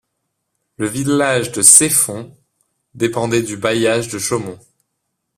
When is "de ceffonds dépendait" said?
1.51-3.43